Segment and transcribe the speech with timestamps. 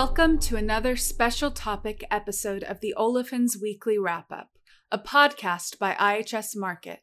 [0.00, 4.50] Welcome to another special topic episode of the Olefins Weekly Wrap Up,
[4.92, 6.98] a podcast by IHS Markit.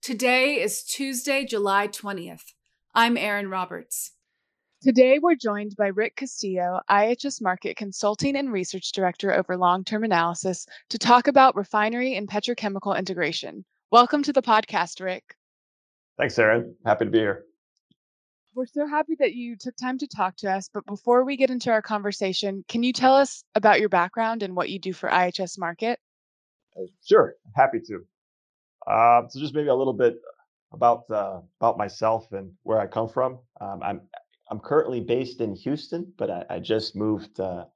[0.00, 2.54] Today is Tuesday, July 20th.
[2.94, 4.12] I'm Erin Roberts.
[4.80, 10.02] Today, we're joined by Rick Castillo, IHS Markit Consulting and Research Director over Long Term
[10.02, 13.62] Analysis, to talk about refinery and petrochemical integration.
[13.92, 15.36] Welcome to the podcast, Rick.
[16.16, 16.74] Thanks, Erin.
[16.86, 17.44] Happy to be here.
[18.58, 20.68] We're so happy that you took time to talk to us.
[20.74, 24.56] But before we get into our conversation, can you tell us about your background and
[24.56, 25.94] what you do for IHS Markit?
[26.76, 28.04] Uh, sure, happy to.
[28.84, 30.16] Uh, so just maybe a little bit
[30.72, 33.38] about uh, about myself and where I come from.
[33.60, 34.00] Um, I'm
[34.50, 37.66] I'm currently based in Houston, but I, I just moved uh,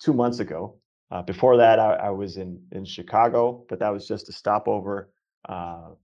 [0.00, 0.74] two months ago.
[1.12, 5.08] Uh, before that, I, I, was in in Chicago, but that was just a stopover.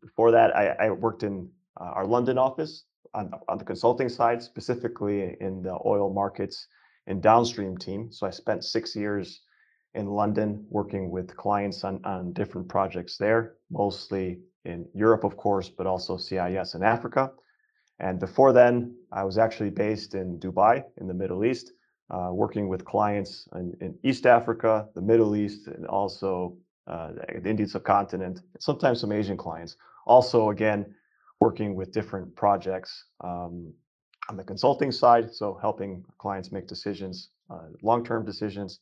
[0.00, 5.36] Before that, I, I worked in our London office on, on the consulting side, specifically
[5.40, 6.66] in the oil markets
[7.06, 8.12] and downstream team.
[8.12, 9.40] So I spent six years
[9.94, 15.68] in London working with clients on, on different projects there, mostly in Europe, of course,
[15.68, 17.32] but also CIS and Africa.
[17.98, 21.72] And before then, I was actually based in Dubai in the Middle East,
[22.10, 27.50] uh, working with clients in, in, East Africa, the Middle East, and also uh, the
[27.50, 29.76] Indian subcontinent, sometimes some Asian clients.
[30.06, 30.94] Also, again,
[31.40, 33.72] working with different projects um,
[34.28, 38.80] on the consulting side, so helping clients make decisions, uh, long-term decisions.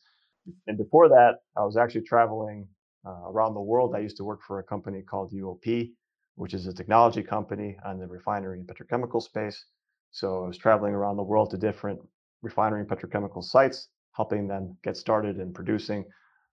[0.66, 2.66] And before that, I was actually traveling
[3.06, 3.94] uh, around the world.
[3.94, 5.92] I used to work for a company called UOP,
[6.34, 9.64] which is a technology company on the refinery and petrochemical space.
[10.10, 12.00] So I was traveling around the world to different
[12.42, 16.04] refinery and petrochemical sites, helping them get started in producing.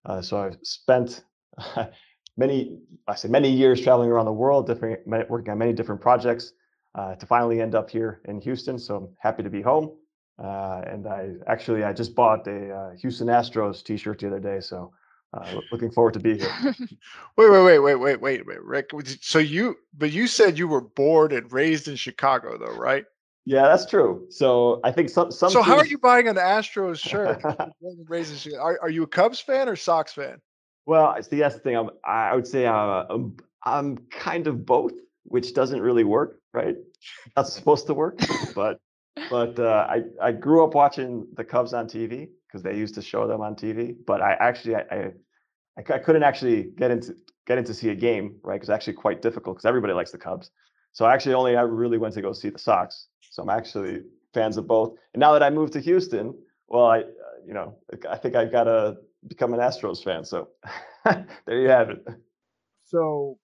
[0.06, 1.24] Uh, so I've spent
[2.38, 6.54] many, I say many years traveling around the world, different, working on many different projects
[6.96, 8.78] uh, to finally end up here in Houston.
[8.78, 9.92] So I'm happy to be home.
[10.44, 14.60] Uh, and I actually, I just bought a uh, Houston Astros t-shirt the other day.
[14.60, 14.92] So
[15.34, 16.54] uh, looking forward to be here.
[17.38, 18.92] wait, wait, wait, wait, wait, wait, wait, Rick.
[19.22, 23.06] So you, but you said you were born and raised in Chicago, though, right?
[23.46, 24.26] Yeah, that's true.
[24.30, 25.32] So I think some.
[25.32, 27.44] some so how are you buying an Astros shirt?
[28.58, 30.38] are, are you a Cubs fan or Sox fan?
[30.86, 31.78] Well, see, that's the thing.
[31.78, 34.92] I'm, I would say uh, I'm, I'm kind of both,
[35.24, 36.76] which doesn't really work, right?
[37.36, 38.20] That's supposed to work,
[38.56, 38.80] but
[39.30, 43.02] but uh, I I grew up watching the Cubs on TV because they used to
[43.02, 43.96] show them on TV.
[44.06, 45.12] But I actually I
[45.78, 47.16] I, I couldn't actually get into
[47.48, 48.56] get in to see a game, right?
[48.56, 50.52] Because actually quite difficult because everybody likes the Cubs.
[50.92, 53.08] So I actually only ever really went to go see the Sox.
[53.22, 54.02] So I'm actually
[54.34, 54.96] fans of both.
[55.14, 56.34] And now that I moved to Houston,
[56.68, 57.04] well, I uh,
[57.46, 57.78] you know
[58.10, 60.26] I think I've got a become an Astros fan.
[60.26, 60.50] So
[61.06, 62.06] there you have it.
[62.86, 63.38] So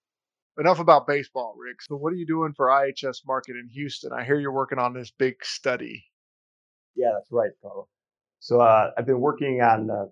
[0.59, 1.81] enough about baseball, Rick.
[1.81, 4.11] So what are you doing for IHS Markit in Houston?
[4.13, 6.03] I hear you're working on this big study.
[6.95, 7.87] Yeah, that's right, Carlo.
[8.39, 10.05] So uh, I've been working on uh,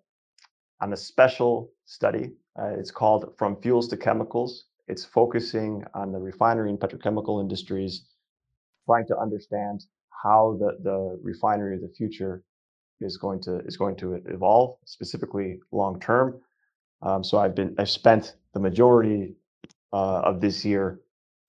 [0.81, 2.31] on a special study.
[2.59, 4.65] Uh, it's called From Fuels to Chemicals.
[4.87, 8.05] It's focusing on the refinery and petrochemical industries,
[8.85, 9.83] trying to understand
[10.23, 12.43] how the, the refinery of the future
[13.01, 16.39] is going to is going to evolve, specifically long term.
[17.01, 19.35] Um, so I've been I've spent the majority
[19.93, 20.99] uh, of this year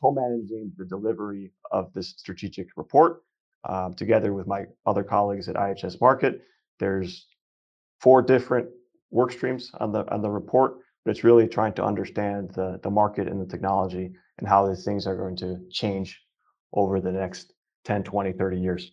[0.02, 3.22] co-managing the delivery of this strategic report
[3.68, 6.40] um, together with my other colleagues at IHS Markit.
[6.78, 7.26] There's
[8.00, 8.68] four different
[9.10, 12.90] work streams on the on the report, but it's really trying to understand the the
[12.90, 16.20] market and the technology and how these things are going to change
[16.72, 17.54] over the next
[17.84, 18.92] 10, 20, 30 years.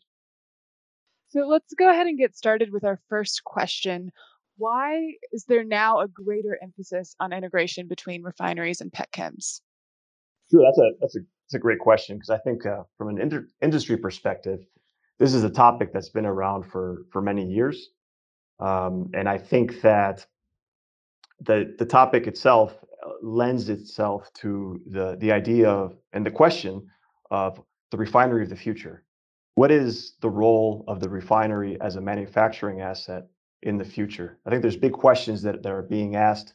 [1.35, 4.09] So let's go ahead and get started with our first question.
[4.55, 9.59] Why is there now a greater emphasis on integration between refineries and pet petchems?
[10.49, 13.19] Sure, that's a that's a that's a great question because I think uh, from an
[13.19, 14.61] inter- industry perspective,
[15.19, 17.89] this is a topic that's been around for for many years,
[18.61, 20.25] um, and I think that
[21.41, 26.89] the the topic itself uh, lends itself to the the idea of and the question
[27.29, 29.04] of the refinery of the future
[29.55, 33.27] what is the role of the refinery as a manufacturing asset
[33.63, 34.37] in the future?
[34.45, 36.53] I think there's big questions that, that are being asked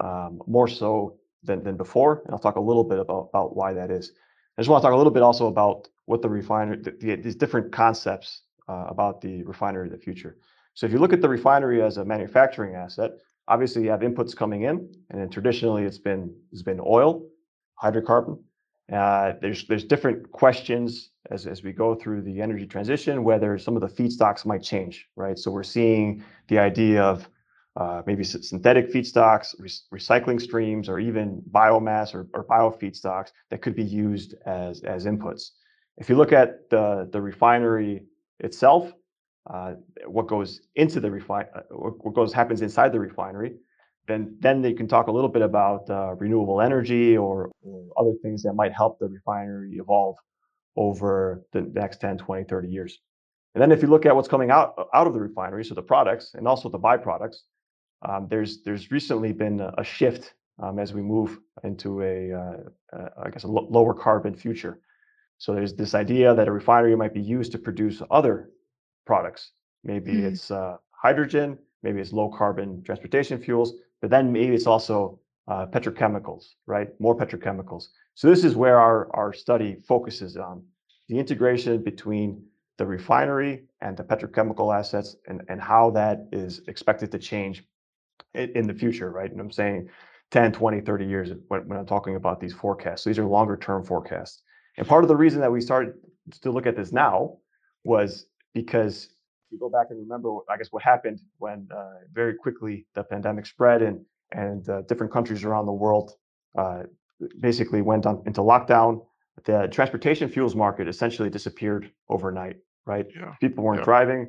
[0.00, 3.72] um, more so than, than before, and I'll talk a little bit about, about why
[3.72, 4.12] that is.
[4.58, 7.16] I just want to talk a little bit also about what the refinery, the, the,
[7.16, 10.36] these different concepts uh, about the refinery of the future.
[10.74, 13.12] So if you look at the refinery as a manufacturing asset,
[13.48, 17.26] obviously you have inputs coming in, and then traditionally it's been it's been oil,
[17.82, 18.42] hydrocarbon,
[18.92, 23.76] uh, there's there's different questions as, as we go through the energy transition, whether some
[23.76, 25.38] of the feedstocks might change, right?
[25.38, 27.28] So we're seeing the idea of
[27.76, 33.62] uh, maybe synthetic feedstocks, re- recycling streams, or even biomass or, or bio feedstocks that
[33.62, 35.50] could be used as as inputs.
[35.98, 38.06] If you look at the the refinery
[38.40, 38.92] itself,
[39.48, 39.74] uh,
[40.06, 43.56] what goes into the refine, uh, what goes happens inside the refinery.
[44.10, 48.14] Then, then they can talk a little bit about uh, renewable energy or, or, other
[48.22, 50.16] things that might help the refinery evolve
[50.76, 52.98] over the next 10, 20, 30 years.
[53.54, 55.82] And then if you look at what's coming out out of the refinery, so the
[55.82, 57.36] products and also the byproducts,
[58.08, 62.96] um, there's there's recently been a, a shift um, as we move into a, uh,
[62.96, 64.80] uh, I guess, a lower carbon future.
[65.38, 68.50] So there's this idea that a refinery might be used to produce other
[69.06, 69.52] products.
[69.84, 70.26] Maybe mm-hmm.
[70.26, 75.18] it's uh, hydrogen, maybe it's low carbon transportation fuels, but then maybe it's also
[75.48, 76.88] uh, petrochemicals, right?
[77.00, 77.88] More petrochemicals.
[78.14, 80.62] So this is where our, our study focuses on
[81.08, 82.42] the integration between
[82.78, 87.64] the refinery and the petrochemical assets and, and how that is expected to change
[88.34, 89.30] in, in the future, right?
[89.30, 89.88] And I'm saying
[90.30, 93.02] 10, 20, 30 years when, when I'm talking about these forecasts.
[93.02, 94.42] So these are longer term forecasts.
[94.76, 95.94] And part of the reason that we started
[96.42, 97.38] to look at this now
[97.84, 99.08] was because
[99.50, 103.46] you go back and remember, I guess, what happened when uh, very quickly the pandemic
[103.46, 106.12] spread and and uh, different countries around the world
[106.56, 106.84] uh,
[107.40, 109.04] basically went on, into lockdown.
[109.44, 112.56] The transportation fuels market essentially disappeared overnight.
[112.86, 113.06] Right?
[113.14, 113.34] Yeah.
[113.40, 113.84] People weren't yeah.
[113.84, 114.28] driving.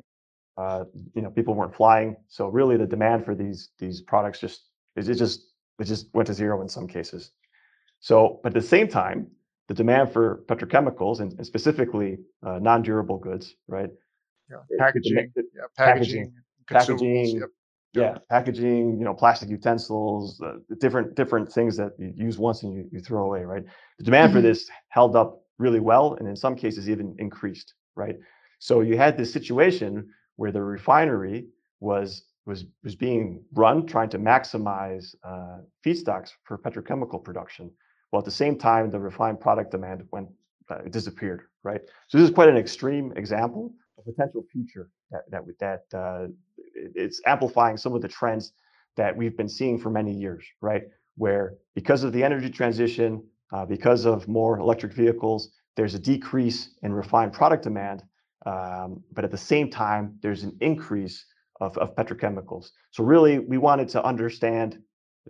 [0.56, 0.84] Uh,
[1.14, 2.16] you know, people weren't flying.
[2.28, 4.62] So really, the demand for these these products just
[4.96, 5.40] it just
[5.78, 7.32] it just went to zero in some cases.
[8.00, 9.28] So, but at the same time,
[9.68, 13.90] the demand for petrochemicals and, and specifically uh, non-durable goods, right?
[14.52, 16.32] Yeah, packaging, yeah, packaging,
[16.68, 17.48] packaging, yep.
[17.94, 18.98] yeah, packaging.
[18.98, 23.00] You know, plastic utensils, uh, different different things that you use once and you, you
[23.00, 23.64] throw away, right?
[23.98, 24.38] The demand mm-hmm.
[24.38, 28.16] for this held up really well, and in some cases even increased, right?
[28.58, 31.46] So you had this situation where the refinery
[31.80, 37.70] was was was being run trying to maximize uh, feedstocks for petrochemical production,
[38.10, 40.28] while at the same time the refined product demand went
[40.70, 41.42] uh, disappeared.
[41.64, 41.80] Right.
[42.08, 46.26] So this is quite an extreme example of potential future that that that uh,
[46.74, 48.52] it's amplifying some of the trends
[48.96, 50.44] that we've been seeing for many years.
[50.60, 50.84] Right.
[51.16, 53.22] Where because of the energy transition,
[53.52, 58.02] uh, because of more electric vehicles, there's a decrease in refined product demand,
[58.46, 61.24] um, but at the same time there's an increase
[61.60, 62.70] of, of petrochemicals.
[62.90, 64.78] So really, we wanted to understand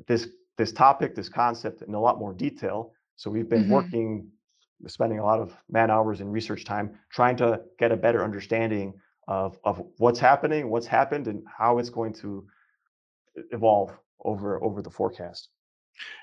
[0.06, 2.92] this this topic, this concept in a lot more detail.
[3.16, 3.72] So we've been mm-hmm.
[3.72, 4.28] working,
[4.86, 8.94] spending a lot of man hours and research time trying to get a better understanding
[9.28, 12.46] of of what's happening, what's happened, and how it's going to
[13.50, 15.48] evolve over over the forecast.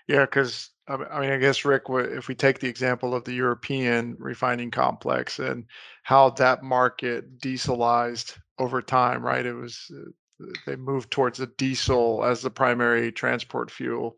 [0.07, 4.15] Yeah, because I mean, I guess Rick, if we take the example of the European
[4.19, 5.65] refining complex and
[6.03, 9.45] how that market dieselized over time, right?
[9.45, 14.17] It was uh, they moved towards the diesel as the primary transport fuel.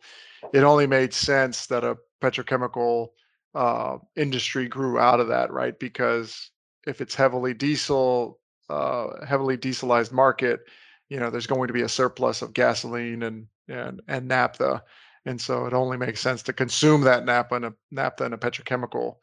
[0.54, 3.10] It only made sense that a petrochemical
[3.56, 5.78] uh, industry grew out of that, right?
[5.80, 6.52] Because
[6.88, 8.40] if it's heavily diesel,
[8.70, 10.62] uh, heavily dieselized market,
[11.10, 14.84] you know, there's going to be a surplus of gasoline and and and naphtha
[15.26, 18.38] and so it only makes sense to consume that naphtha in a naphtha in a
[18.38, 19.18] petrochemical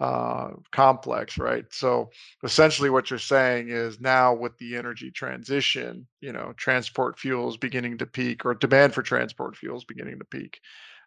[0.00, 1.64] uh, complex, right?
[1.70, 2.10] So
[2.42, 7.98] essentially, what you're saying is now with the energy transition, you know, transport fuels beginning
[7.98, 10.60] to peak, or demand for transport fuels beginning to peak.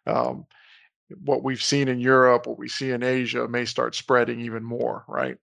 [0.06, 0.46] Um,
[1.24, 5.04] what we've seen in Europe, what we see in Asia, may start spreading even more,
[5.08, 5.36] right?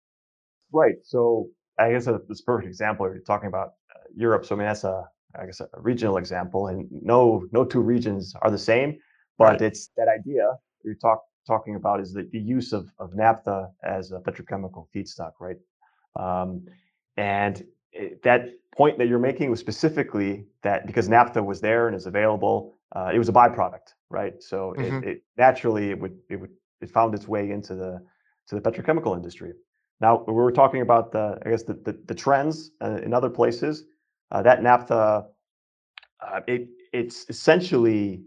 [0.71, 0.95] Right.
[1.03, 3.07] So I guess that's a, this perfect example.
[3.07, 4.45] You're talking about uh, Europe.
[4.45, 5.03] So I mean, that's a
[5.39, 8.97] I guess a regional example, and no no two regions are the same,
[9.37, 9.61] but right.
[9.61, 14.11] it's that idea you're talk, talking about is the, the use of, of naphtha as
[14.11, 15.57] a petrochemical feedstock, right?
[16.15, 16.65] Um,
[17.17, 21.95] and it, that point that you're making was specifically that because naphtha was there and
[21.95, 24.41] is available, uh, it was a byproduct, right?
[24.41, 25.03] So mm-hmm.
[25.03, 28.01] it, it, naturally it would it would it found its way into the
[28.47, 29.53] to the petrochemical industry.
[30.01, 33.29] Now we were talking about the I guess the the, the trends uh, in other
[33.29, 33.85] places
[34.31, 35.27] uh, that naphtha,
[36.21, 38.23] uh, it, it's essentially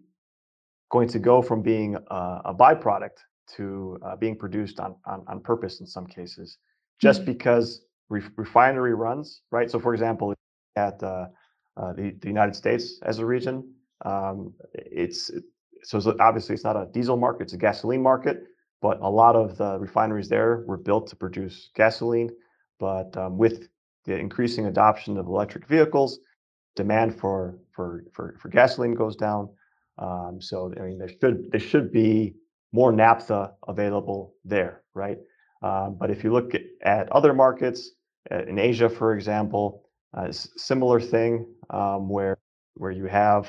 [0.91, 3.19] going to go from being a, a byproduct
[3.57, 6.59] to uh, being produced on, on, on purpose in some cases,
[7.01, 7.33] just mm-hmm.
[7.33, 9.71] because re- refinery runs, right?
[9.71, 10.35] So, for example,
[10.77, 11.27] at uh,
[11.77, 15.31] uh, the, the United States as a region, um, it's
[15.83, 18.45] so obviously it's not a diesel market; it's a gasoline market.
[18.81, 22.31] But a lot of the refineries there were built to produce gasoline.
[22.79, 23.69] But um, with
[24.05, 26.21] the increasing adoption of electric vehicles,
[26.77, 29.49] demand for for for, for gasoline goes down.
[29.99, 32.35] Um, so I mean, there should there should be
[32.73, 35.19] more naphtha available there, right?
[35.63, 36.53] Um, but if you look
[36.83, 37.91] at, other markets
[38.31, 39.83] uh, in Asia, for example,
[40.17, 42.39] uh, similar thing um, where
[42.75, 43.49] where you have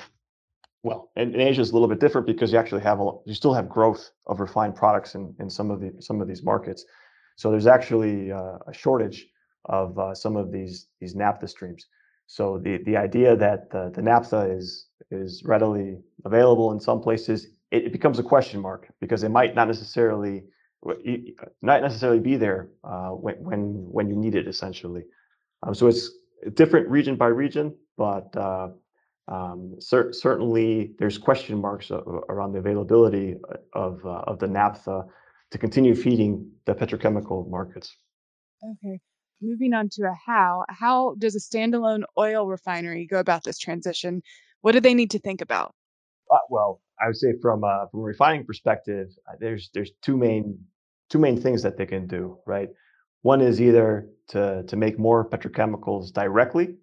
[0.83, 3.33] well, and, and Asia is a little bit different because you actually have a you
[3.33, 6.85] still have growth of refined products in, in some of the some of these markets.
[7.35, 9.27] So there's actually uh, a shortage
[9.65, 11.87] of uh, some of these these naphtha streams.
[12.27, 17.47] So the the idea that the, the naphtha is is readily available in some places,
[17.71, 20.43] it, it becomes a question mark because it might not necessarily
[21.61, 23.59] not necessarily be there uh, when when
[23.91, 25.03] when you need it essentially.
[25.63, 26.09] Um, so it's
[26.53, 28.69] different region by region, but uh,
[29.29, 33.35] um, cer- certainly there's question marks around the availability
[33.73, 35.05] of uh, of the naphtha
[35.51, 37.95] to continue feeding the petrochemical markets.
[38.63, 38.99] Okay.
[39.41, 44.21] Moving on to a how, how does a standalone oil refinery go about this transition?
[44.61, 45.73] What do they need to think about?
[46.29, 50.17] Uh, well, I would say from a, from a refining perspective, uh, there's there's two
[50.17, 50.59] main
[51.09, 52.69] two main things that they can do, right?
[53.21, 56.75] One is either to to make more petrochemicals directly,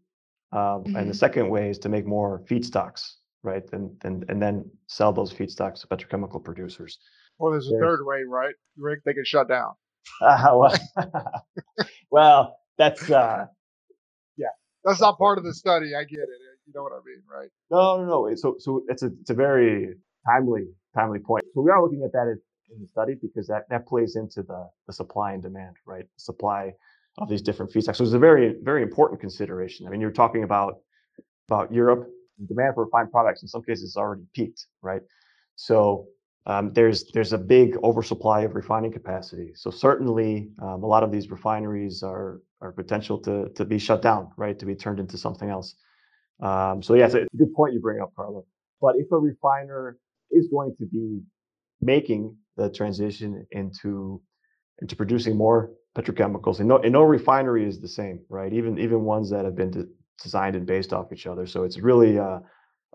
[0.52, 0.86] um, mm-hmm.
[0.86, 1.12] and the mm-hmm.
[1.12, 3.64] second way is to make more feedstocks, right?
[3.72, 6.98] And and and then sell those feedstocks to petrochemical producers.
[7.38, 8.54] Well, there's a there's, third way, right?
[8.76, 9.72] Rick, they can shut down.
[10.20, 10.78] Uh, well,
[12.10, 13.46] well, that's uh,
[14.36, 14.46] yeah.
[14.84, 15.94] That's not part of the study.
[15.94, 16.28] I get it.
[16.66, 17.48] You know what I mean, right?
[17.70, 18.34] No, no, no.
[18.34, 19.94] So, so it's a it's a very
[20.26, 21.44] timely timely point.
[21.54, 22.36] So we are looking at that
[22.70, 26.06] in the study because that that plays into the the supply and demand, right?
[26.16, 26.72] Supply
[27.18, 27.96] of these different feedstocks.
[27.96, 29.86] So it's a very very important consideration.
[29.86, 30.78] I mean, you're talking about
[31.48, 32.08] about Europe.
[32.48, 35.00] Demand for refined products in some cases already peaked, right?
[35.54, 36.06] So
[36.44, 39.52] um, there's there's a big oversupply of refining capacity.
[39.54, 44.02] So certainly, um, a lot of these refineries are are potential to to be shut
[44.02, 44.58] down, right?
[44.58, 45.74] To be turned into something else.
[46.40, 48.44] Um, so yeah, it's a good point you bring up, Carlo.
[48.80, 49.98] But if a refiner
[50.30, 51.22] is going to be
[51.80, 54.20] making the transition into
[54.82, 58.52] into producing more petrochemicals, and no, and no refinery is the same, right?
[58.52, 59.88] Even even ones that have been de-
[60.22, 61.46] designed and based off each other.
[61.46, 62.40] So it's really uh,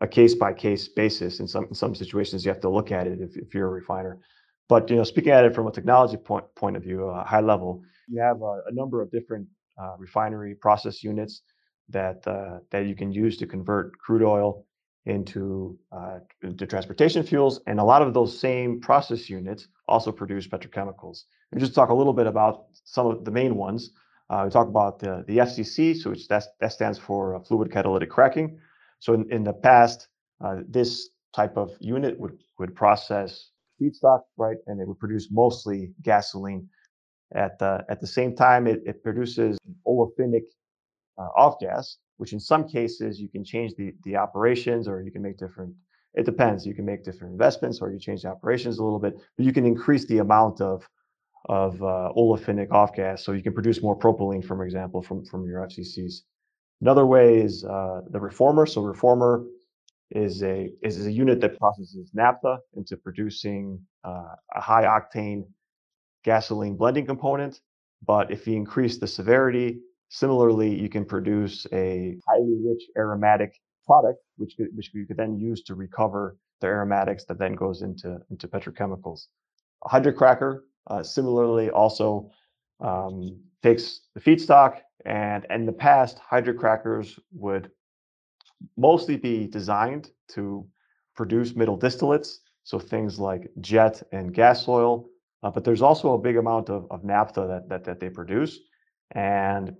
[0.02, 1.40] a case by case basis.
[1.40, 3.72] In some in some situations, you have to look at it if, if you're a
[3.72, 4.20] refiner.
[4.70, 7.42] But you know, speaking at it from a technology point point of view, uh, high
[7.42, 9.48] level, you have a, a number of different
[9.82, 11.42] uh, refinery process units
[11.90, 14.66] that uh, that you can use to convert crude oil
[15.06, 16.20] into uh,
[16.70, 21.24] transportation fuels, and a lot of those same process units also produce petrochemicals.
[21.52, 23.92] We just talk a little bit about some of the main ones.
[24.30, 27.72] Uh, we talk about the the FCC, so which that that stands for uh, fluid
[27.72, 28.60] catalytic cracking.
[29.00, 30.08] So in, in the past,
[30.44, 33.50] uh, this type of unit would, would process
[33.82, 34.58] feedstock, right?
[34.68, 36.70] And it would produce mostly gasoline.
[37.34, 40.44] At the, at the same time, it, it produces olefinic
[41.18, 45.10] uh, off gas, which in some cases you can change the, the operations or you
[45.10, 45.74] can make different,
[46.14, 46.68] it depends.
[46.68, 49.52] You can make different investments or you change the operations a little bit, but you
[49.52, 50.88] can increase the amount of,
[51.50, 53.26] of uh, olefinic off gas.
[53.26, 56.22] So you can produce more propylene, for example, from, from your FCCs.
[56.82, 58.68] Another way is uh, the reformer.
[58.68, 59.44] So reformer
[60.12, 65.44] is a is a unit that processes naphtha into producing uh, a high octane
[66.24, 67.62] gasoline blending component.
[68.06, 69.80] But if you increase the severity,
[70.12, 75.64] similarly, you can produce a highly rich aromatic product, which which you could then use
[75.64, 79.28] to recover the aromatics that then goes into into petrochemicals.
[79.86, 82.30] A hydrocracker, uh, similarly, also
[82.80, 87.72] um, takes the feedstock and in the past, hydrocrackers would
[88.78, 90.68] mostly be designed to
[91.16, 95.08] produce middle distillates, so things like jet and gas oil.
[95.44, 98.60] Uh, but there's also a big amount of, of naphtha that, that, that they produce.
[99.12, 99.76] And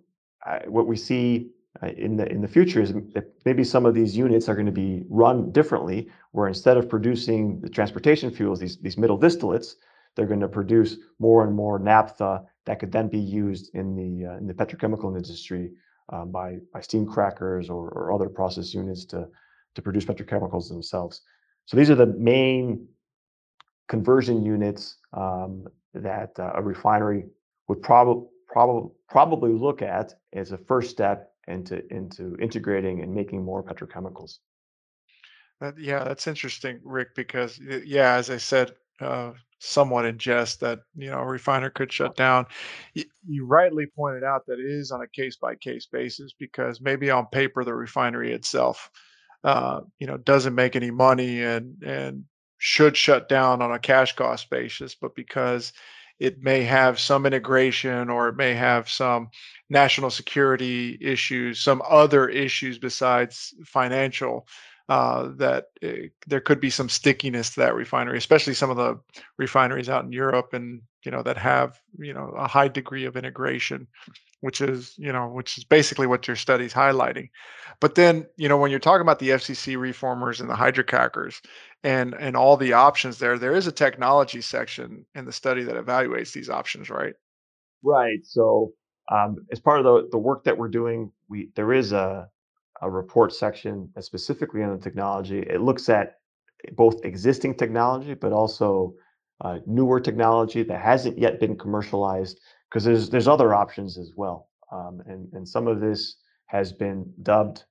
[0.68, 4.16] what we see uh, in the in the future is that maybe some of these
[4.16, 8.78] units are going to be run differently, where instead of producing the transportation fuels, these
[8.78, 9.76] these middle distillates,
[10.16, 14.28] they're going to produce more and more naphtha that could then be used in the
[14.28, 15.72] uh, in the petrochemical industry
[16.10, 19.28] uh, by by steam crackers or, or other process units to
[19.76, 21.22] to produce petrochemicals themselves.
[21.66, 22.88] So these are the main
[23.88, 27.26] conversion units um, that uh, a refinery
[27.68, 33.44] would probably probably probably look at as a first step into into integrating and making
[33.44, 34.40] more petrochemicals.
[35.60, 40.80] That, yeah, that's interesting, Rick, because yeah, as I said, uh, somewhat in jest that
[40.96, 42.46] you know a refiner could shut down.
[42.94, 46.82] You, you rightly pointed out that it is on a case by case basis because
[46.82, 48.90] maybe on paper the refinery itself,
[49.44, 52.26] uh, you know, doesn't make any money and and
[52.58, 55.74] should shut down on a cash cost basis, but because
[56.22, 59.30] it may have some integration or it may have some
[59.72, 64.48] national security issues, some other issues besides financial
[64.92, 69.00] uh, that uh, there could be some stickiness to that refinery, especially some of the
[69.38, 73.16] refineries out in Europe and you know that have you know a high degree of
[73.16, 73.88] integration,
[74.42, 77.30] which is you know which is basically what your study's highlighting.
[77.80, 81.40] But then you know when you're talking about the FCC reformers and the hydrocrackers
[81.86, 85.78] and and all the options there, there is a technology section in the study that
[85.78, 87.14] evaluates these options, right?
[87.82, 88.26] Right.
[88.26, 88.74] So
[89.10, 92.28] um, as part of the, the work that we're doing, we there is a
[92.82, 95.40] a report section specifically on the technology.
[95.40, 96.16] It looks at
[96.74, 98.94] both existing technology, but also
[99.42, 104.50] uh, newer technology that hasn't yet been commercialized because there's there's other options as well.
[104.72, 107.66] Um, and and some of this has been dubbed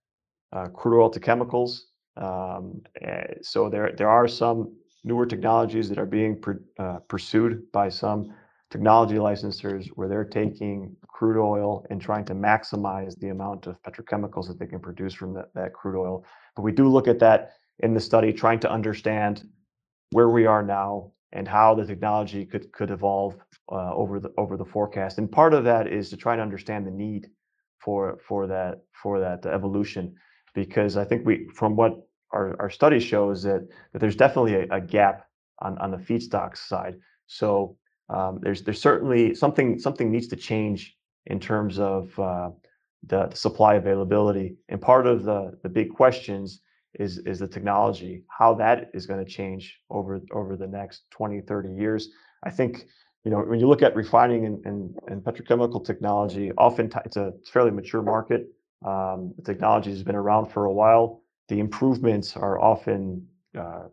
[0.52, 1.86] uh, crude oil to chemicals.
[2.16, 4.72] Um, eh, so there there are some
[5.04, 6.42] newer technologies that are being
[6.78, 8.34] uh, pursued by some
[8.70, 14.46] technology licensors where they're taking crude oil and trying to maximize the amount of petrochemicals
[14.46, 16.24] that they can produce from that, that crude oil.
[16.54, 19.44] But we do look at that in the study, trying to understand
[20.12, 23.36] where we are now and how the technology could could evolve
[23.70, 25.18] uh, over the over the forecast.
[25.18, 27.28] And part of that is to try to understand the need
[27.78, 30.14] for for that for that evolution,
[30.54, 31.92] because I think we from what
[32.32, 35.26] our, our study shows that that there's definitely a, a gap
[35.60, 36.96] on on the feedstock side.
[37.26, 37.76] So
[38.10, 42.50] um, there's there's certainly something something needs to change in terms of uh,
[43.06, 44.56] the, the, supply availability.
[44.68, 46.60] And part of the the big questions
[46.94, 51.40] is is the technology, how that is going to change over over the next 20,
[51.42, 52.08] 30 years.
[52.42, 52.86] I think
[53.24, 57.32] you know when you look at refining and, and, and petrochemical technology, often it's a
[57.52, 58.48] fairly mature market.
[58.84, 61.22] Um, the technology has been around for a while.
[61.48, 63.26] The improvements are often
[63.58, 63.88] uh,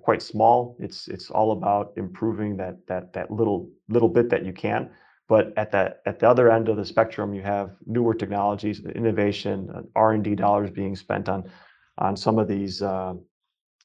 [0.00, 0.76] quite small.
[0.78, 4.90] It's it's all about improving that that that little little bit that you can.
[5.28, 9.70] But at that at the other end of the spectrum, you have newer technologies, innovation,
[9.74, 11.50] uh, R and D dollars being spent on
[11.98, 13.14] on some of these uh,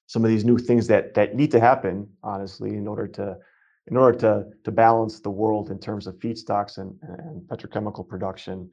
[0.08, 3.38] some of these new things that that need to happen, honestly, in order to
[3.88, 8.70] in order to to balance the world in terms of feedstocks and, and petrochemical production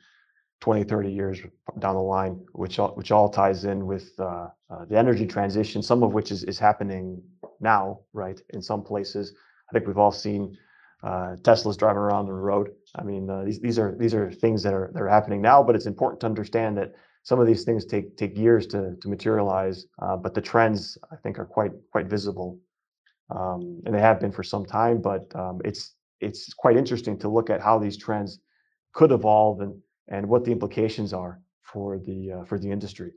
[0.65, 1.41] 20, 30 years
[1.79, 5.83] down the line, which all, which all ties in with uh, uh, the energy transition,
[5.83, 7.23] some of which is, is happening
[7.61, 8.41] now, right?
[8.55, 9.35] In some places,
[9.69, 10.57] I think we've all seen
[11.03, 12.71] uh, Teslas driving around the road.
[12.97, 15.63] I mean, uh, these these are these are things that are that are happening now,
[15.63, 16.95] but it's important to understand that
[17.25, 19.85] some of these things take take years to to materialize.
[20.01, 22.59] Uh, but the trends, I think, are quite quite visible,
[23.29, 25.03] um, and they have been for some time.
[25.03, 28.39] But um, it's it's quite interesting to look at how these trends
[28.95, 29.75] could evolve and
[30.09, 33.13] and what the implications are for the uh, for the industry.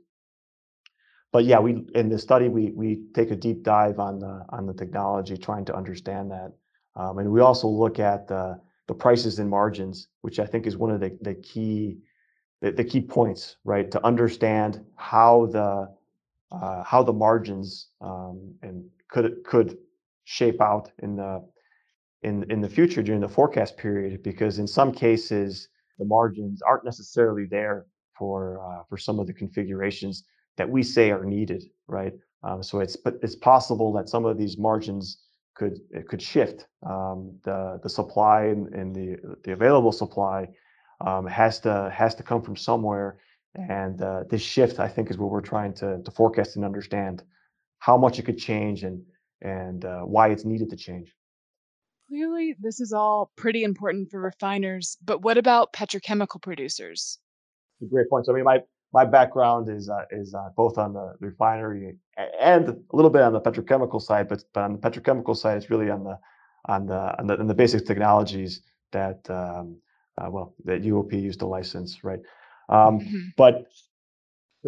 [1.32, 4.66] But yeah, we in the study we we take a deep dive on the on
[4.66, 6.52] the technology, trying to understand that,
[6.96, 10.76] um, and we also look at the the prices and margins, which I think is
[10.76, 11.98] one of the the key
[12.62, 13.90] the, the key points, right?
[13.90, 15.94] To understand how the
[16.50, 19.76] uh, how the margins um, and could could
[20.24, 21.44] shape out in the
[22.22, 26.84] in in the future during the forecast period, because in some cases the margins aren't
[26.84, 27.86] necessarily there
[28.18, 30.24] for uh, for some of the configurations
[30.56, 32.14] that we say are needed, right?
[32.42, 35.18] Um, so it's but it's possible that some of these margins
[35.54, 36.66] could could shift.
[36.86, 40.48] Um, the the supply and, and, the the available supply
[41.04, 43.18] um, has to has to come from somewhere,
[43.54, 47.22] and uh, this shift I think is what we're trying to to forecast and understand
[47.78, 49.02] how much it could change and
[49.42, 51.14] and uh, why it's needed to change.
[52.08, 57.18] Clearly, this is all pretty important for refiners, but what about petrochemical producers?
[57.90, 58.26] great point.
[58.26, 61.96] So, I mean, my my background is uh, is uh, both on the refinery
[62.40, 65.70] and a little bit on the petrochemical side, but but on the petrochemical side, it's
[65.70, 66.18] really on the
[66.66, 69.76] on the on the, on the basic technologies that um,
[70.16, 72.20] uh, well that UOP used to license, right?
[72.70, 73.18] Um, mm-hmm.
[73.36, 73.66] But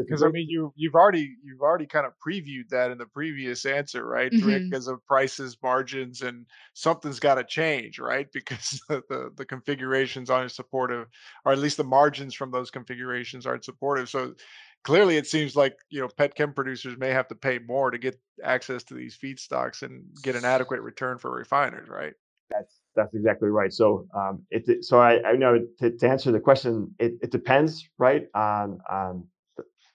[0.04, 3.64] because I mean, you you've already you've already kind of previewed that in the previous
[3.66, 4.46] answer, right, mm-hmm.
[4.46, 4.62] Rick?
[4.70, 8.26] Because of prices, margins, and something's got to change, right?
[8.40, 11.06] Because the, the, the configurations aren't supportive,
[11.44, 14.08] or at least the margins from those configurations aren't supportive.
[14.08, 14.34] So
[14.82, 17.98] clearly, it seems like you know pet chem producers may have to pay more to
[17.98, 22.14] get access to these feedstocks and get an adequate return for refiners, right?
[22.50, 23.72] That's that's exactly right.
[23.72, 27.88] So um, it so I, I know to, to answer the question, it, it depends,
[27.98, 29.26] right, on on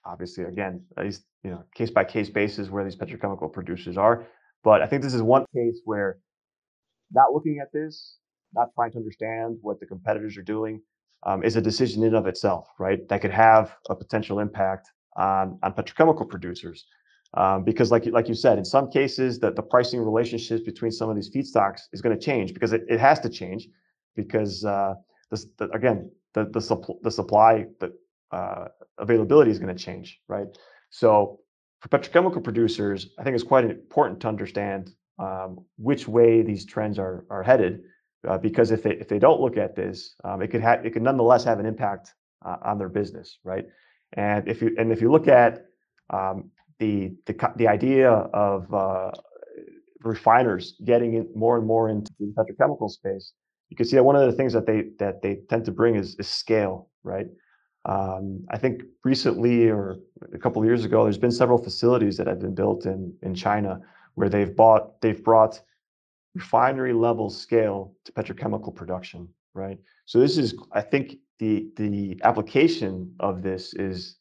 [0.06, 4.26] obviously, again, these you know case by case basis where these petrochemical producers are.
[4.64, 6.18] But I think this is one case where
[7.12, 8.16] not looking at this,
[8.54, 10.80] not trying to understand what the competitors are doing,
[11.24, 13.06] um, is a decision in of itself, right?
[13.08, 16.86] That could have a potential impact on on petrochemical producers.
[17.34, 21.10] Um, because like like you said, in some cases, that the pricing relationships between some
[21.10, 23.68] of these feedstocks is going to change because it, it has to change
[24.14, 24.94] because uh,
[25.30, 27.92] this, the, again the the, supp- the supply the
[28.32, 28.66] uh,
[28.98, 30.46] availability is going to change, right?
[30.90, 31.40] So
[31.80, 36.98] for petrochemical producers, I think it's quite important to understand um, which way these trends
[36.98, 37.82] are are headed,
[38.28, 40.92] uh, because if they if they don't look at this, um, it could have it
[40.92, 43.66] could nonetheless have an impact uh, on their business, right?
[44.14, 45.66] And if you and if you look at
[46.10, 49.10] um, the the the idea of uh,
[50.02, 53.32] refiners getting in more and more into the petrochemical space,
[53.70, 55.96] you can see that one of the things that they that they tend to bring
[55.96, 57.26] is, is scale, right?
[57.86, 59.96] Um, I think recently or
[60.32, 63.80] a couple years ago, there's been several facilities that have been built in in China
[64.16, 65.60] where they've bought they've brought
[66.34, 69.78] refinery level scale to petrochemical production, right?
[70.04, 74.16] So this is, I think, the the application of this is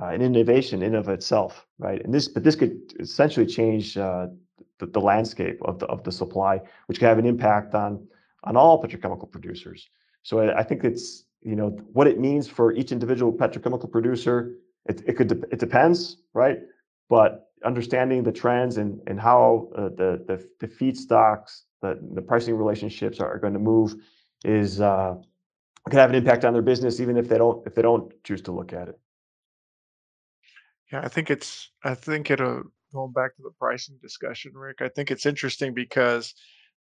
[0.00, 2.02] uh, an innovation in of itself, right?
[2.04, 4.26] And this, but this could essentially change uh,
[4.78, 8.06] the, the landscape of the of the supply, which could have an impact on
[8.44, 9.88] on all petrochemical producers.
[10.22, 14.54] So I, I think it's you know what it means for each individual petrochemical producer.
[14.86, 16.58] It it could it depends, right?
[17.08, 22.56] But understanding the trends and and how uh, the the the feedstocks, the the pricing
[22.56, 23.94] relationships are, are going to move
[24.44, 25.14] is uh,
[25.90, 28.42] can have an impact on their business, even if they don't if they don't choose
[28.42, 28.98] to look at it.
[30.92, 34.82] Yeah, I think it's I think it uh going back to the pricing discussion, Rick,
[34.82, 36.34] I think it's interesting because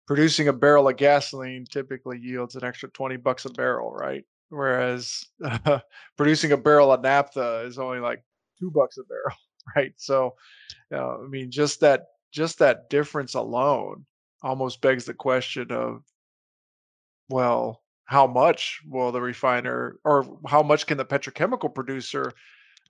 [0.07, 4.25] producing a barrel of gasoline typically yields an extra 20 bucks a barrel, right?
[4.51, 5.81] Whereas uh,
[6.17, 8.23] producing a barrel of naphtha is only like
[8.61, 9.37] 2 bucks a barrel,
[9.77, 9.93] right?
[9.97, 10.35] So,
[10.93, 14.07] uh, I mean just that just that difference alone
[14.43, 16.03] almost begs the question of
[17.29, 22.33] well, how much will the refiner or how much can the petrochemical producer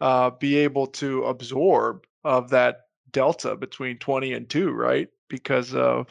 [0.01, 2.79] uh, be able to absorb of that
[3.13, 6.03] delta between 20 and 2 right because uh,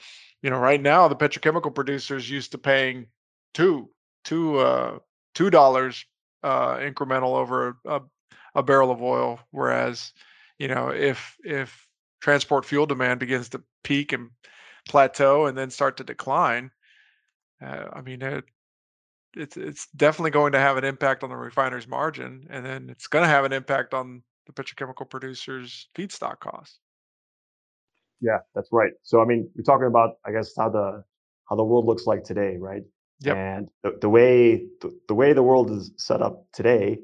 [0.41, 3.07] you know right now the petrochemical producers used to paying
[3.53, 3.89] two
[4.25, 4.99] two uh
[5.33, 6.05] two dollars
[6.43, 8.01] uh incremental over a,
[8.55, 10.13] a barrel of oil whereas
[10.57, 11.87] you know if if
[12.21, 14.29] transport fuel demand begins to peak and
[14.87, 16.71] plateau and then start to decline
[17.61, 18.45] uh, i mean it,
[19.35, 23.07] it's it's definitely going to have an impact on the refiner's margin, and then it's
[23.07, 26.79] going to have an impact on the petrochemical producers' feedstock costs.
[28.21, 28.91] Yeah, that's right.
[29.03, 31.03] So I mean, we're talking about, I guess, how the
[31.49, 32.83] how the world looks like today, right?
[33.21, 33.37] Yep.
[33.37, 36.99] And the, the way the, the way the world is set up today,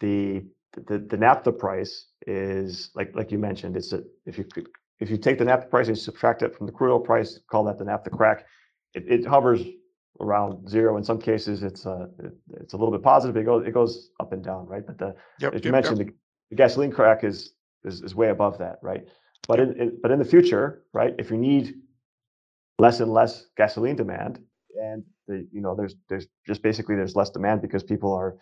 [0.00, 0.44] the
[0.86, 3.76] the the naphtha price is like like you mentioned.
[3.76, 4.68] It's a if you could
[5.00, 7.64] if you take the naphtha price and subtract it from the crude oil price, call
[7.64, 8.46] that the naphtha crack.
[8.94, 9.62] It, it hovers
[10.20, 10.96] around zero.
[10.96, 12.06] In some cases, it's uh,
[12.60, 13.36] it's a little bit positive.
[13.36, 14.86] It goes it goes up and down, right?
[14.86, 15.54] But the Yep.
[15.54, 15.72] as you Yep.
[15.72, 16.06] mentioned, Yep.
[16.08, 16.14] the,
[16.50, 19.06] the gasoline crack is, is is way above that, right?
[19.48, 21.14] But in, in but in the future, right?
[21.18, 21.74] If you need
[22.78, 24.40] less and less gasoline demand,
[24.80, 28.36] and the you know there's there's just basically there's less demand because people are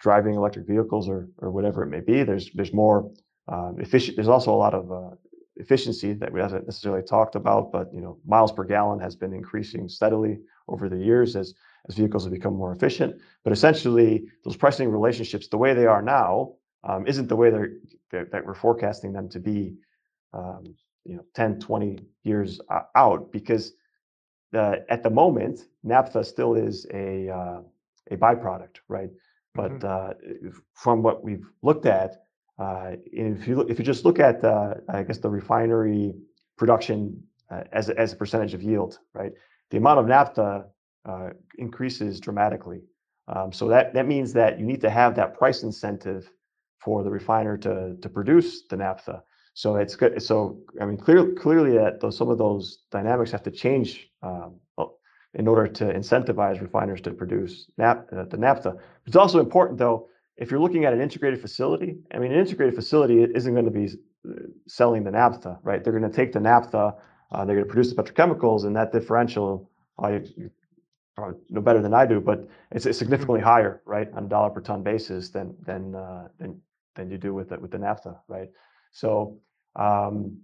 [0.00, 2.22] driving electric vehicles or or whatever it may be.
[2.22, 3.10] There's there's more
[3.48, 4.16] um, efficient.
[4.16, 5.14] There's also a lot of uh,
[5.56, 9.32] efficiency that we haven't necessarily talked about, but you know miles per gallon has been
[9.32, 11.54] increasing steadily over the years as
[11.88, 13.16] as vehicles have become more efficient.
[13.44, 17.72] But essentially, those pricing relationships, the way they are now, um, isn't the way they're,
[18.10, 19.76] that, we're forecasting them to be,
[20.32, 20.64] um,
[21.04, 22.60] you know, 10, 20 years
[22.94, 23.72] out, because
[24.56, 25.56] the, at the moment,
[25.92, 27.08] naphtha still is a
[27.40, 27.60] uh,
[28.14, 29.10] a byproduct, right?
[29.60, 29.84] But Mhm.
[29.94, 30.10] uh,
[30.82, 32.10] from what we've looked at,
[32.64, 32.90] uh,
[33.32, 36.14] if you look, if you just look at, uh, I guess, the refinery
[36.60, 36.96] production
[37.52, 39.32] uh, as a, as a percentage of yield, right?
[39.70, 40.50] The amount of naphtha
[41.10, 42.80] uh, increases dramatically.
[43.28, 46.22] Um, so that that means that you need to have that price incentive
[46.84, 49.16] for the refiner to to produce the naphtha.
[49.56, 50.22] So it's good.
[50.22, 54.60] So I mean, clearly, clearly that those, some of those dynamics have to change um,
[55.32, 58.76] in order to incentivize refiners to produce nap, uh, the naphtha.
[59.06, 61.96] It's also important, though, if you're looking at an integrated facility.
[62.12, 63.86] I mean, an integrated facility isn't going to be
[64.28, 64.32] uh,
[64.68, 65.82] selling the naphtha, right?
[65.82, 66.94] They're going to take the naphtha,
[67.32, 69.70] uh, they're going to produce the petrochemicals, and that differential,
[70.02, 70.50] uh, you, you
[71.16, 74.50] probably know better than I do, but it's, it's significantly higher, right, on a dollar
[74.50, 76.60] per ton basis than than uh, than
[76.94, 78.50] than you do with the, with the naphtha, right?
[78.92, 79.38] So
[79.76, 80.38] um,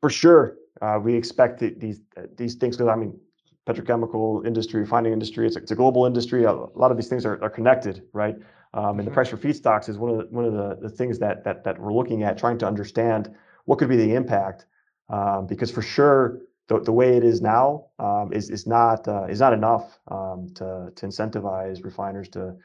[0.00, 2.00] for sure, uh, we expect that these
[2.36, 2.76] these things.
[2.76, 3.18] Because I mean,
[3.66, 6.44] petrochemical industry, refining industry, it's a, it's a global industry.
[6.44, 8.36] A, lot of these things are, are connected, right?
[8.74, 9.14] Um, and the Mhm.
[9.14, 11.78] price for feedstocks is one of the, one of the, the things that that that
[11.80, 13.34] we're looking at, trying to understand
[13.66, 14.66] what could be the impact.
[15.08, 19.24] Um, because for sure, the, the way it is now um, is is not uh,
[19.24, 22.56] is not enough um, to to incentivize refiners to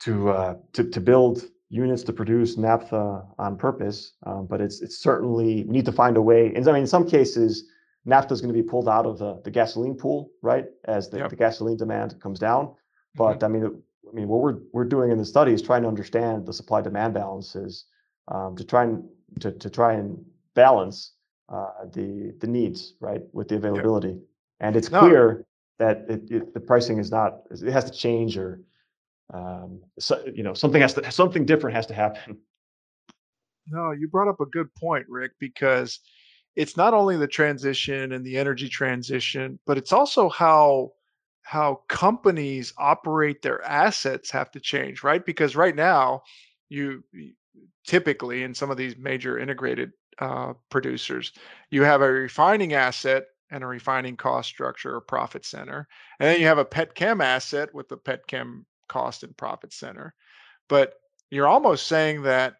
[0.00, 4.12] to uh, to to build units to produce naphtha on purpose.
[4.24, 6.52] Um, but it's it's certainly we need to find a way.
[6.54, 7.68] And I mean, in some cases,
[8.04, 11.18] naphtha is going to be pulled out of the, the gasoline pool, right, as the,
[11.18, 11.30] Yep.
[11.30, 12.74] the gasoline demand comes down.
[13.16, 13.64] But I mean,
[14.08, 16.80] I mean, what we're we're doing in the study is trying to understand the supply
[16.82, 17.86] demand balances
[18.28, 19.04] um, to try and
[19.40, 20.24] to, to try and
[20.54, 21.12] balance
[21.48, 24.18] uh, the the needs, right, with the availability.
[24.60, 25.00] And it's No.
[25.00, 25.44] clear
[25.78, 28.60] that it, it, the pricing is not it has to change or
[29.32, 32.38] um, so, you know something has to something different has to happen.
[33.68, 35.98] No, you brought up a good point, Rick, because
[36.54, 40.92] it's not only the transition and the energy transition, but it's also how
[41.42, 45.24] how companies operate their assets have to change, right?
[45.24, 46.22] Because right now,
[46.68, 47.04] you
[47.86, 51.32] typically in some of these major integrated uh, producers,
[51.70, 55.86] you have a refining asset and a refining cost structure or profit center,
[56.20, 59.72] and then you have a pet chem asset with the pet chem cost and profit
[59.72, 60.14] center.
[60.68, 60.94] But
[61.30, 62.54] you're almost saying that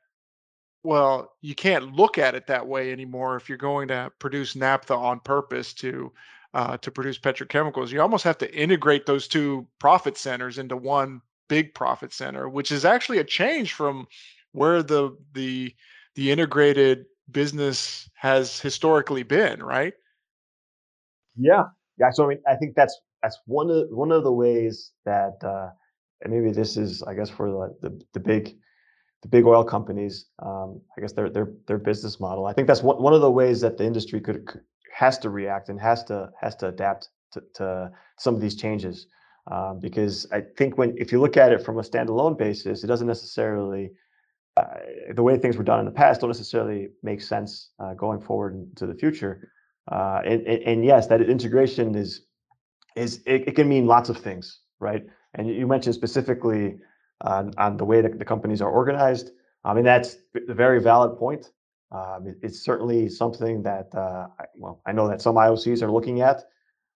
[0.83, 4.95] well, you can't look at it that way anymore if you're going to produce naphtha
[4.95, 6.13] on purpose to
[6.55, 7.91] uh, to produce petrochemicals.
[7.91, 12.71] You almost have to integrate those two profit centers into one big profit center, which
[12.71, 14.07] is actually a change from
[14.53, 15.75] where the the
[16.15, 19.95] the integrated business has historically been, right?
[21.37, 21.65] Yeah,
[21.99, 22.11] yeah.
[22.11, 25.71] So I mean, I think that's that's one of one of the ways that, uh,
[26.23, 28.57] and maybe this is, I guess, for the the, the big
[29.23, 32.47] the big oil companies, um, I guess their their their business model.
[32.47, 34.61] I think that's one one of the ways that the industry could,
[34.93, 39.07] has to react and has to has to adapt to, to some of these changes.
[39.49, 42.89] Um, because I think when if you look at it from a standalone basis, it
[42.89, 43.93] doesn't necessarily
[44.57, 44.65] uh,
[45.15, 48.55] the way things were done in the past don't necessarily make sense uh, going forward
[48.55, 49.51] into the future.
[49.91, 52.23] Uh, and, and, and, yes, that integration is
[52.97, 55.05] is it, it, can mean lots of things, right?
[55.37, 56.79] And you mentioned specifically
[57.21, 59.31] on, on the way that the companies are organized.
[59.65, 60.17] I mean, that's
[60.49, 61.51] a very valid point.
[61.93, 65.91] Um, it, it's certainly something that, uh, I, well, I know that some IOCs are
[65.91, 66.45] looking at.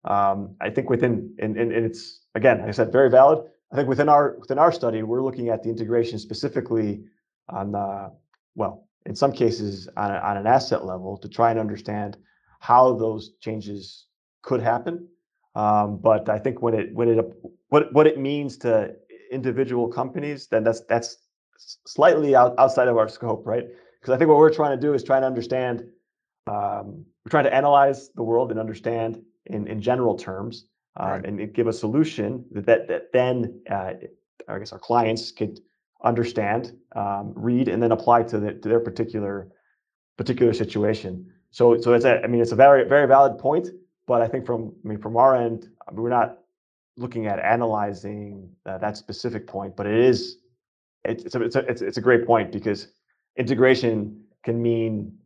[0.05, 3.46] Um, I think within, and, and, and it's again, like I said, very valid.
[3.72, 7.05] I think within our within our study, we're looking at the integration specifically
[7.48, 8.09] on, uh,
[8.55, 12.16] well, in some cases on, a, on an asset level to try and understand
[12.61, 14.07] how those changes
[14.42, 15.07] could happen.
[15.54, 17.24] Um, but I think when it when it
[17.68, 18.94] what what it means to
[19.30, 21.16] individual companies, then that's that's
[21.86, 23.64] slightly out, outside of our scope, right?
[24.00, 25.84] Because I think what we're trying to do is trying to understand,
[26.46, 30.66] um, we're trying to analyze the world and understand in, in general terms,
[30.98, 31.24] uh, right.
[31.24, 33.92] and give a solution that that, that then uh,
[34.48, 35.60] I guess our clients could
[36.02, 39.48] understand, um, read, and then apply to, the, to their particular
[40.16, 41.30] particular situation.
[41.50, 43.68] So so it's a I mean it's a very very valid point,
[44.06, 46.38] but I think from I mean from our end we're not
[46.96, 50.38] looking at analyzing uh, that specific point, but it is
[51.04, 52.88] it's a, it's a it's, it's a great point because
[53.36, 55.16] integration can mean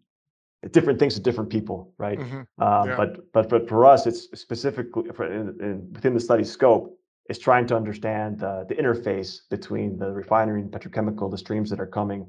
[0.70, 2.18] different things to different people, right?
[2.18, 2.62] Mm-hmm.
[2.62, 2.96] Um, yeah.
[2.96, 7.38] But but but for us, it's specifically for in, in, within the study scope is
[7.38, 11.86] trying to understand uh, the interface between the refinery and petrochemical, the streams that are
[11.86, 12.26] coming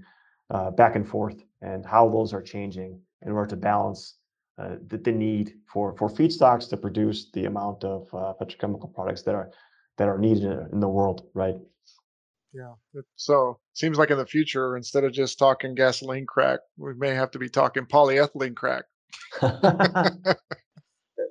[0.52, 4.16] uh, back and forth, and how those are changing in order to balance
[4.58, 9.22] uh, the, the, need for for feedstocks to produce the amount of uh, petrochemical products
[9.24, 9.52] that are
[9.98, 11.56] that are needed in the world, right?
[12.54, 12.74] Yeah.
[13.18, 17.32] So seems like in the future, instead of just talking gasoline crack, we may have
[17.32, 18.86] to be talking polyethylene crack.
[19.42, 20.38] that,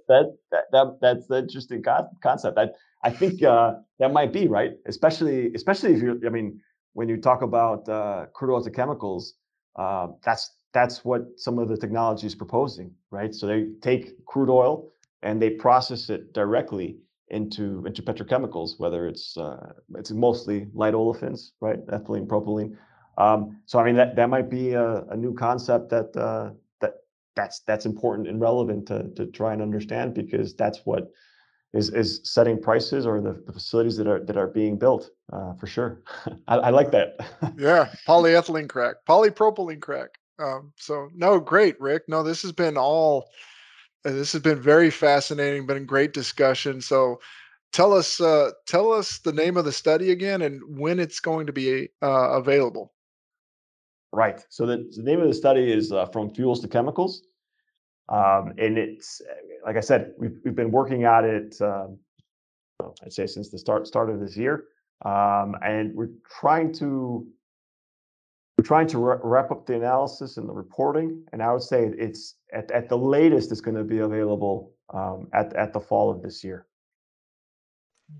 [0.09, 0.37] that
[0.73, 1.83] that that's the interesting
[2.23, 2.59] concept.
[2.59, 2.69] I
[3.03, 6.27] I think uh, that might be right, especially especially if you're.
[6.27, 6.61] I mean,
[6.93, 9.35] when you talk about uh, crude oil to chemicals,
[9.77, 13.35] uh, that's that's what some of the technology is proposing, right?
[13.35, 14.91] So they take crude oil
[15.23, 21.53] and they process it directly into into petrochemicals, whether it's uh, it's mostly light olefins,
[21.61, 22.77] right, ethylene, propylene.
[23.17, 26.95] Um, so I mean that that might be a, a new concept that uh, that
[27.37, 31.11] that's that's important and relevant to to try and understand because that's what
[31.73, 35.55] is is setting prices or the, the facilities that are that are being built uh,
[35.55, 36.03] for sure.
[36.49, 37.17] I, I, like that.
[37.57, 40.19] yeah, polyethylene crack, polypropylene crack.
[40.39, 42.05] Um, so no, great, Rick.
[42.09, 43.29] No, this has been all
[44.05, 46.81] uh, this has been very fascinating, been a great discussion.
[46.81, 47.21] So
[47.73, 51.47] tell us uh, tell us the name of the study again and when it's going
[51.47, 52.93] to be uh, available.
[54.13, 54.45] Right.
[54.49, 57.23] So the, the, name of the study is uh, From Fuels to Chemicals.
[58.09, 59.21] Um, and it's,
[59.65, 61.99] like I said, we've, we've been working at it, um,
[63.03, 64.67] I'd say since the start, start of this year.
[65.05, 67.27] Um, and we're trying to
[68.57, 72.37] we're trying to wrap up the analysis and the reporting, and I would say it's
[72.53, 76.23] at, at the latest it's going to be available um, at at the fall of
[76.23, 76.67] this year.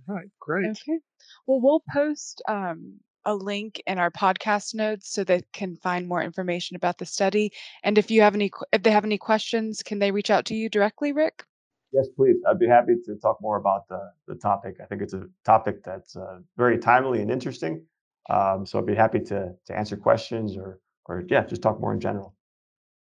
[0.09, 0.67] All right, great.
[0.67, 0.99] Okay.
[1.47, 2.95] Well, we'll post um,
[3.25, 7.53] a link in our podcast notes so they can find more information about the study.
[7.83, 10.55] And if you have any, if they have any questions, can they reach out to
[10.55, 11.45] you directly, Rick?
[11.93, 12.37] Yes, please.
[12.49, 14.79] I'd be happy to talk more about the, the topic.
[14.83, 17.85] I think it's a topic that's uh, very timely and interesting.
[18.31, 21.93] Um, so I'd be happy to to answer questions or or yeah, just talk more
[21.93, 22.35] in general.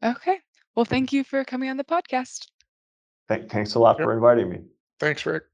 [0.02, 0.38] Okay.
[0.74, 2.46] Well, thank you for coming on the podcast.
[3.28, 4.60] Th- thanks a lot for inviting me.
[4.98, 5.44] Thanks, Rick.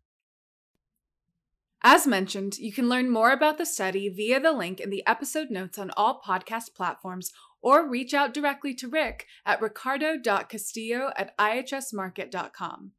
[1.83, 5.51] As mentioned, you can learn more about the study via the link in the episode
[5.51, 12.93] notes on all podcast platforms or reach out directly to Rick at ricardo.castillo at ihsmarkit.com.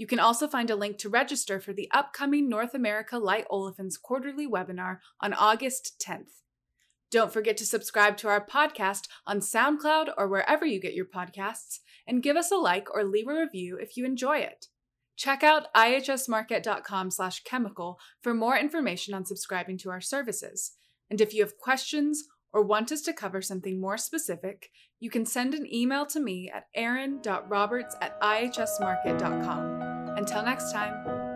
[0.00, 4.00] You can also find a link to register for the upcoming North America Light Olefins
[4.00, 6.40] quarterly webinar on August 10th.
[7.10, 11.80] Don't forget to subscribe to our podcast on SoundCloud or wherever you get your podcasts,
[12.06, 14.68] and give us a like or leave a review if you enjoy it.
[15.16, 20.78] Check out ihsmarkit.com/chemical for more information on subscribing to our services.
[21.10, 25.26] And if you have questions or want us to cover something more specific, you can
[25.26, 28.16] send an email to me at aaron.roberts at.
[30.16, 31.29] Until next time.